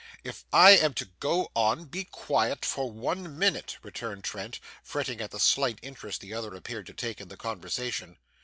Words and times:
'If 0.23 0.45
I 0.51 0.71
am 0.71 0.95
to 0.95 1.05
go 1.19 1.51
on, 1.53 1.85
be 1.85 2.05
quiet 2.05 2.65
for 2.65 2.91
one 2.91 3.37
minute,' 3.37 3.77
returned 3.83 4.23
Trent, 4.23 4.59
fretting 4.81 5.21
at 5.21 5.29
the 5.29 5.39
slight 5.39 5.77
interest 5.83 6.21
the 6.21 6.33
other 6.33 6.55
appeared 6.55 6.87
to 6.87 6.93
take 6.95 7.21
in 7.21 7.27
the 7.27 7.37
conversation. 7.37 8.17